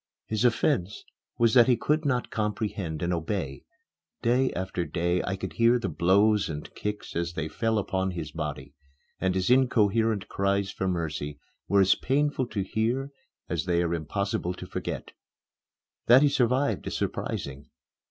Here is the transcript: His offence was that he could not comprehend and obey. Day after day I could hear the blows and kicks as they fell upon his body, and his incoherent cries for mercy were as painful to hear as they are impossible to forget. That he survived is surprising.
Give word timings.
His 0.25 0.43
offence 0.43 1.03
was 1.37 1.53
that 1.53 1.67
he 1.67 1.77
could 1.77 2.05
not 2.05 2.31
comprehend 2.31 3.03
and 3.03 3.13
obey. 3.13 3.65
Day 4.23 4.51
after 4.53 4.83
day 4.83 5.21
I 5.21 5.35
could 5.35 5.53
hear 5.53 5.77
the 5.77 5.89
blows 5.89 6.49
and 6.49 6.73
kicks 6.73 7.15
as 7.15 7.33
they 7.33 7.47
fell 7.47 7.77
upon 7.77 8.09
his 8.09 8.31
body, 8.31 8.73
and 9.19 9.35
his 9.35 9.51
incoherent 9.51 10.27
cries 10.27 10.71
for 10.71 10.87
mercy 10.87 11.37
were 11.67 11.81
as 11.81 11.93
painful 11.93 12.47
to 12.47 12.63
hear 12.63 13.11
as 13.47 13.65
they 13.65 13.83
are 13.83 13.93
impossible 13.93 14.55
to 14.55 14.65
forget. 14.65 15.11
That 16.07 16.23
he 16.23 16.29
survived 16.29 16.87
is 16.87 16.97
surprising. 16.97 17.69